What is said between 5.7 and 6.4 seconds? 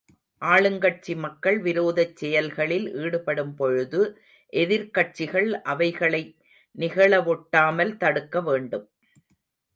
அவைகளை